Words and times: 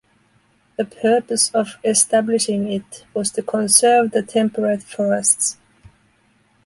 The 0.77 0.85
purpose 0.85 1.51
of 1.51 1.77
establishing 1.83 2.71
it 2.71 3.05
was 3.13 3.29
to 3.33 3.43
conserve 3.43 4.09
the 4.09 4.23
temperate 4.23 4.81
forests. 4.81 5.57